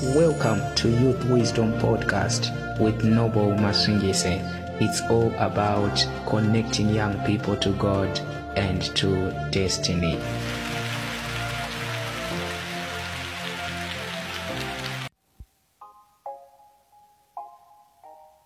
[0.00, 4.38] Welcome to Youth Wisdom Podcast with Noble Masungese.
[4.80, 8.06] It's all about connecting young people to God
[8.54, 10.16] and to destiny.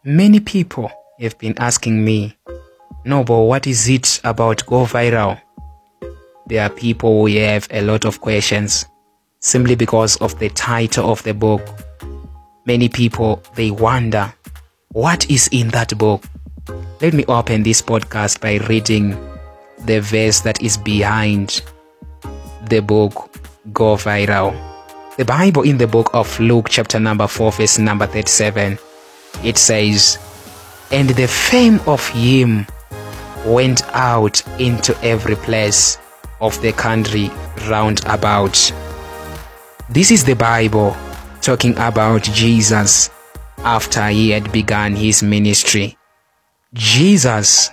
[0.05, 0.91] Many people
[1.21, 2.35] have been asking me,
[3.05, 5.39] Noble, what is it about Go Viral?
[6.47, 8.87] There are people who have a lot of questions
[9.43, 11.63] simply because of the title of the book.
[12.65, 14.33] Many people they wonder
[14.93, 16.23] what is in that book.
[17.01, 19.11] Let me open this podcast by reading
[19.85, 21.63] the verse that is behind
[22.69, 23.37] the book
[23.73, 24.57] Go Viral.
[25.17, 28.79] The Bible in the book of Luke, chapter number 4, verse number 37,
[29.43, 30.19] it says,
[30.93, 32.67] And the fame of him
[33.45, 35.99] went out into every place
[36.41, 37.31] of the country
[37.69, 38.73] round about.
[39.93, 40.97] This is the Bible
[41.43, 43.11] talking about Jesus
[43.59, 45.99] after he had begun his ministry.
[46.73, 47.69] Jesus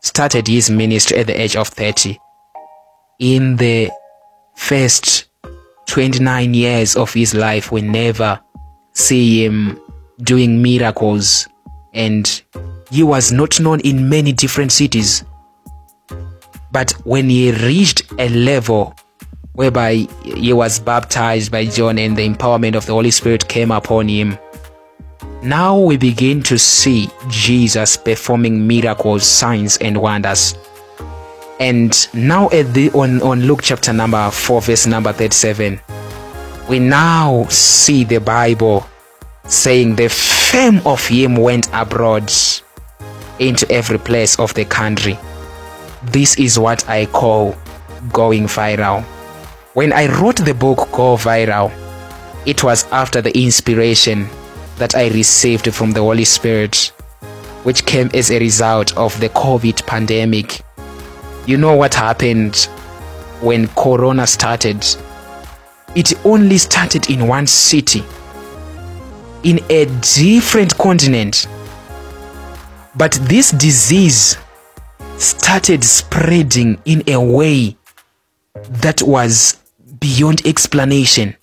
[0.00, 2.16] started his ministry at the age of 30.
[3.18, 3.90] In the
[4.54, 5.24] first
[5.86, 8.38] 29 years of his life, we never
[8.92, 9.80] see him
[10.22, 11.48] doing miracles,
[11.94, 12.42] and
[12.92, 15.24] he was not known in many different cities.
[16.70, 18.94] But when he reached a level
[19.54, 24.08] whereby he was baptized by John and the empowerment of the Holy Spirit came upon
[24.08, 24.38] him,
[25.42, 30.56] now we begin to see Jesus performing miracles, signs, and wonders.
[31.60, 35.80] And now at the on, on Luke chapter number 4, verse number 37,
[36.68, 38.86] we now see the Bible
[39.46, 42.32] saying the fame of him went abroad
[43.38, 45.18] into every place of the country.
[46.04, 47.54] This is what I call
[48.12, 49.04] going viral.
[49.74, 51.72] When I wrote the book Go Viral,
[52.46, 54.28] it was after the inspiration
[54.76, 56.92] that I received from the Holy Spirit,
[57.64, 60.60] which came as a result of the COVID pandemic.
[61.46, 62.68] You know what happened
[63.40, 64.86] when Corona started?
[65.96, 68.04] It only started in one city,
[69.42, 71.48] in a different continent.
[72.94, 74.36] But this disease
[75.18, 77.76] started spreading in a way
[78.70, 79.63] that was
[80.00, 81.36] beyond explanation.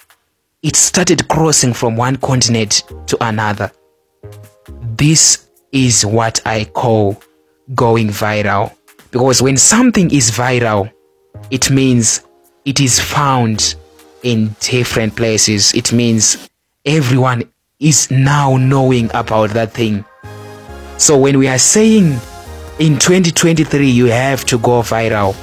[0.63, 3.71] It started crossing from one continent to another.
[4.81, 7.21] This is what I call
[7.73, 8.75] going viral.
[9.11, 10.91] Because when something is viral,
[11.49, 12.21] it means
[12.65, 13.75] it is found
[14.23, 15.73] in different places.
[15.73, 16.49] It means
[16.85, 17.43] everyone
[17.79, 20.05] is now knowing about that thing.
[20.97, 22.19] So when we are saying
[22.79, 25.35] in 2023 you have to go viral,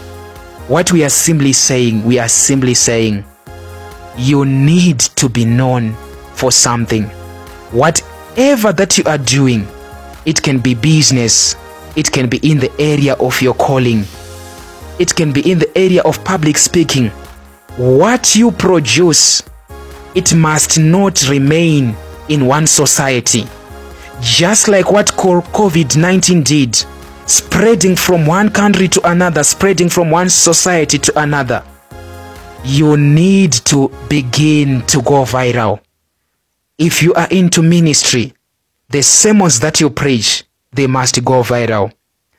[0.68, 3.24] what we are simply saying, we are simply saying
[4.18, 5.94] you need to be known
[6.34, 7.04] for something.
[7.72, 9.66] Whatever that you are doing,
[10.26, 11.56] it can be business,
[11.96, 14.04] it can be in the area of your calling,
[14.98, 17.08] it can be in the area of public speaking.
[17.78, 19.42] What you produce,
[20.14, 21.96] it must not remain
[22.28, 23.44] in one society.
[24.20, 26.84] Just like what COVID 19 did,
[27.28, 31.62] spreading from one country to another, spreading from one society to another.
[32.64, 35.80] You need to begin to go viral.
[36.78, 38.32] If you are into ministry,
[38.88, 41.92] the sermons that you preach, they must go viral.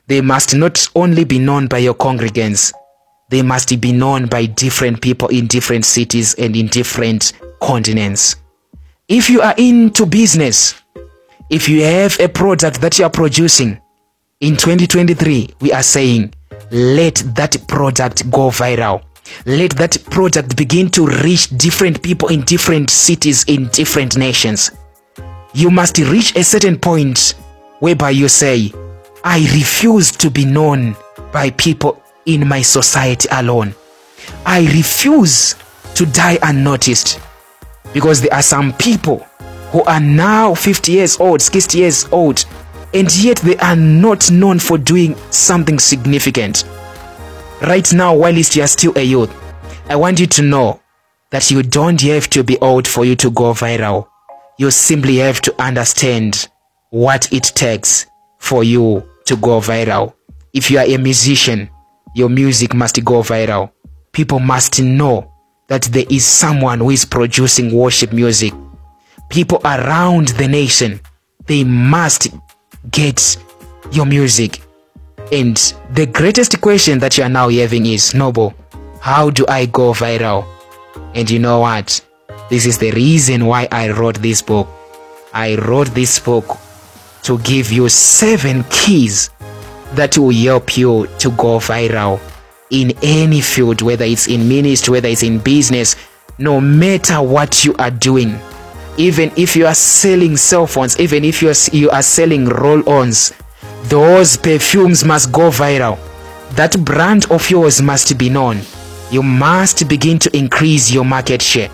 [0.08, 2.72] They must not only be known by your congregants,
[3.30, 8.36] they must be known by different people in different cities and in different continents.
[9.06, 10.74] If you are into business,
[11.48, 13.80] if you have a product that you are producing,
[14.40, 16.32] in 2023, we are saying,
[16.70, 19.02] let that product go viral.
[19.44, 24.70] Let that product begin to reach different people in different cities, in different nations.
[25.52, 27.34] You must reach a certain point
[27.80, 28.72] whereby you say,
[29.24, 30.96] I refuse to be known
[31.32, 33.74] by people in my society alone.
[34.46, 35.54] I refuse
[35.94, 37.20] to die unnoticed
[37.92, 39.18] because there are some people
[39.70, 42.46] who are now 50 years old, 60 years old,
[42.92, 46.64] and yet they are not known for doing something significant.
[47.62, 49.30] Right now, while you are still a youth,
[49.88, 50.80] I want you to know
[51.30, 54.08] that you don't have to be old for you to go viral.
[54.58, 56.48] You simply have to understand
[56.90, 58.06] what it takes
[58.38, 60.14] for you to go viral.
[60.52, 61.70] If you are a musician,
[62.14, 63.70] your music must go viral.
[64.12, 65.32] People must know
[65.68, 68.52] that there is someone who is producing worship music.
[69.28, 71.00] People around the nation,
[71.46, 72.28] they must
[72.90, 73.36] get
[73.92, 74.62] your music.
[75.32, 75.56] And
[75.92, 78.54] the greatest question that you are now having is Noble,
[79.00, 80.44] how do I go viral?
[81.14, 82.00] And you know what?
[82.48, 84.68] This is the reason why I wrote this book.
[85.32, 86.58] I wrote this book
[87.22, 89.30] to give you seven keys
[89.92, 92.20] that will help you to go viral
[92.70, 95.96] in any field, whether it's in ministry, whether it's in business,
[96.38, 98.38] no matter what you are doing.
[98.96, 102.86] Even if you are selling cell phones, even if you are, you are selling roll
[102.88, 103.32] ons,
[103.84, 105.98] those perfumes must go viral.
[106.56, 108.60] That brand of yours must be known.
[109.10, 111.70] You must begin to increase your market share.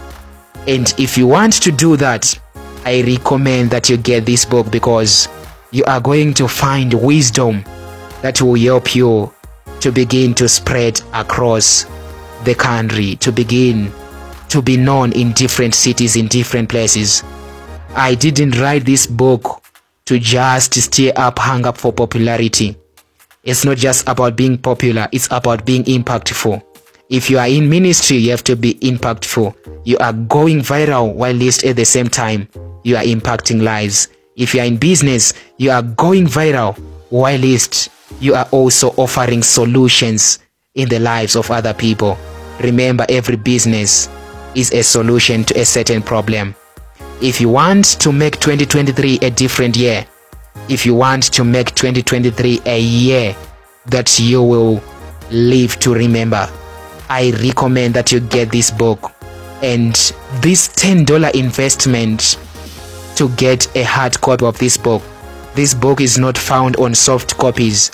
[0.69, 2.39] And if you want to do that,
[2.85, 5.29] I recommend that you get this book because
[5.71, 7.65] you are going to find wisdom
[8.23, 9.33] that will help you
[9.81, 11.85] to begin to spread across
[12.45, 13.93] the country, to begin
[14.49, 17.23] to be known in different cities, in different places.
[17.95, 19.63] I didn't write this book
[20.07, 22.77] to just stay up, hang up for popularity.
[23.43, 26.63] It's not just about being popular, it's about being impactful.
[27.09, 29.55] If you are in ministry, you have to be impactful.
[29.85, 32.49] You are going viral while least at the same time,
[32.83, 34.09] you are impacting lives.
[34.35, 36.77] If you are in business, you are going viral
[37.11, 37.91] while least
[38.21, 40.41] you are also offering solutions
[40.75, 42.19] in the lives of other people.
[42.61, 44.09] Remember, every business
[44.57, 46.55] is a solution to a certain problem.
[47.23, 50.07] If you want to make 2023 a different year,
[50.69, 53.37] if you want to make 2023 a year
[53.87, 54.83] that you will
[55.31, 56.49] live to remember,
[57.09, 59.13] I recommend that you get this book
[59.63, 59.95] and
[60.41, 62.39] this $10 investment
[63.17, 65.03] to get a hard copy of this book.
[65.55, 67.93] This book is not found on soft copies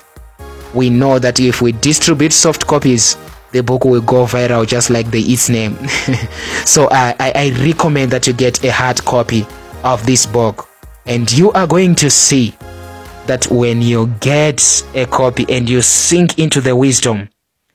[0.74, 3.16] we know that if we distribute soft copies
[3.52, 5.76] the book will go viral just like the its name.
[6.64, 9.46] So I, I, I recommend that you get a hard copy
[9.82, 10.68] of this book.
[11.06, 12.54] And you are going to see
[13.26, 17.28] that when you get a copy and you sink into the wisdom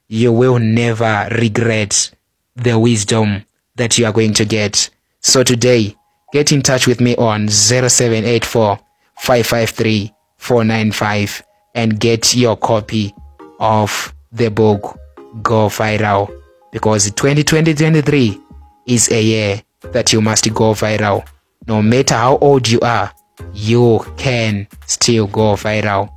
[0.07, 2.11] you will never regret
[2.55, 3.43] the wisdom
[3.75, 4.89] that you are going to get.
[5.19, 5.95] So today
[6.31, 8.79] get in touch with me on 0784
[9.17, 11.43] 553 495
[11.75, 13.13] and get your copy
[13.59, 14.97] of the book
[15.41, 16.29] Go Viral
[16.71, 18.39] because 2023
[18.85, 19.61] is a year
[19.91, 21.27] that you must go viral.
[21.67, 23.11] No matter how old you are,
[23.53, 26.09] you can still go viral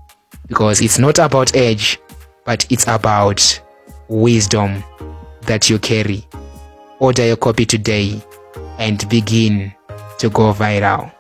[0.47, 1.99] because it's not about age,
[2.45, 3.61] but it's about
[4.09, 4.83] wisdom
[5.43, 6.27] that you carry.
[6.99, 8.21] Order your copy today
[8.79, 9.73] and begin
[10.19, 11.13] to go viral.